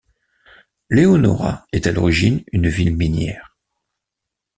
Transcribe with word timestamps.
Leonora 0.89 1.67
est 1.71 1.85
à 1.85 1.91
l'origine 1.91 2.43
une 2.53 2.67
ville 2.67 2.97
minière. 2.97 3.55